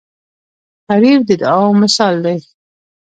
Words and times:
غریب 0.87 1.19
د 1.27 1.31
دعاو 1.41 1.77
مثال 1.81 2.15
دی 2.25 2.37